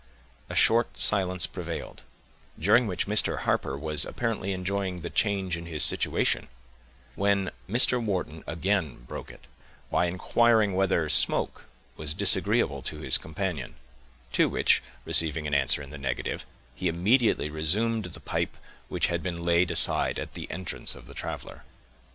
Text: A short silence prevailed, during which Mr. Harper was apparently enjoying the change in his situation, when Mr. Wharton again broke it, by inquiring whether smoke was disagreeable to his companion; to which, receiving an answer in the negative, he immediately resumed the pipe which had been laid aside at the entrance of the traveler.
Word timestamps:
A 0.49 0.55
short 0.55 0.97
silence 0.97 1.45
prevailed, 1.45 2.01
during 2.57 2.87
which 2.87 3.05
Mr. 3.05 3.41
Harper 3.41 3.77
was 3.77 4.03
apparently 4.03 4.51
enjoying 4.51 5.01
the 5.01 5.11
change 5.11 5.55
in 5.55 5.67
his 5.67 5.83
situation, 5.83 6.47
when 7.13 7.51
Mr. 7.69 8.03
Wharton 8.03 8.43
again 8.47 9.03
broke 9.07 9.29
it, 9.29 9.45
by 9.91 10.07
inquiring 10.07 10.73
whether 10.73 11.07
smoke 11.07 11.65
was 11.97 12.15
disagreeable 12.15 12.81
to 12.81 12.97
his 12.97 13.19
companion; 13.19 13.75
to 14.31 14.49
which, 14.49 14.81
receiving 15.05 15.45
an 15.45 15.53
answer 15.53 15.83
in 15.83 15.91
the 15.91 15.99
negative, 15.99 16.47
he 16.73 16.87
immediately 16.87 17.51
resumed 17.51 18.05
the 18.05 18.19
pipe 18.19 18.57
which 18.87 19.05
had 19.05 19.21
been 19.21 19.45
laid 19.45 19.69
aside 19.69 20.17
at 20.17 20.33
the 20.33 20.49
entrance 20.49 20.95
of 20.95 21.05
the 21.05 21.13
traveler. 21.13 21.63